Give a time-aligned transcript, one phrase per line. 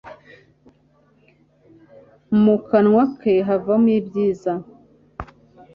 [2.43, 4.53] Mu kanwa ke havamo ibyiza